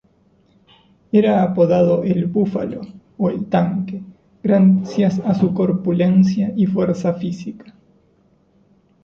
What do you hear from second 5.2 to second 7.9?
su corpulencia y fuerza física.